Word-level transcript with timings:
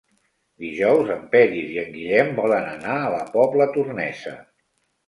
Dijous 0.63 1.11
en 1.17 1.21
Peris 1.35 1.69
i 1.75 1.79
en 1.83 1.93
Guillem 1.99 2.35
volen 2.43 2.67
anar 2.73 2.99
a 3.05 3.15
la 3.19 3.25
Pobla 3.39 3.73
Tornesa. 3.79 4.37